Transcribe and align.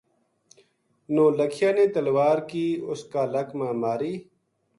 نو 1.13 1.23
لکھیا 1.37 1.69
نے 1.77 1.85
تلوار 1.93 2.37
کی 2.49 2.65
اس 2.91 3.01
کا 3.11 3.23
لک 3.33 3.47
ما 3.57 3.69
ماری 3.81 4.13